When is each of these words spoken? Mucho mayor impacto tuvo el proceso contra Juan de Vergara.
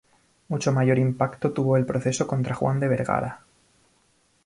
Mucho 0.47 0.71
mayor 0.71 0.97
impacto 0.97 1.51
tuvo 1.53 1.77
el 1.77 1.85
proceso 1.85 2.25
contra 2.25 2.55
Juan 2.55 2.79
de 2.79 2.87
Vergara. 2.87 3.41